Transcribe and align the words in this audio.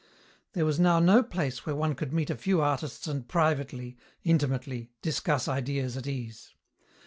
There 0.53 0.65
was 0.65 0.79
now 0.79 0.97
no 0.99 1.21
place 1.21 1.63
where 1.63 1.75
one 1.75 1.93
could 1.93 2.11
meet 2.11 2.31
a 2.31 2.35
few 2.35 2.59
artists 2.59 3.05
and 3.05 3.27
privately, 3.27 3.97
intimately, 4.23 4.89
discuss 5.03 5.47
ideas 5.47 5.95
at 5.95 6.07
ease. 6.07 6.55